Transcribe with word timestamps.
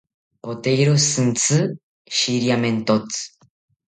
Poteiro 0.45 0.93
shintsi 1.07 1.57
shiriamentotzi 2.17 3.21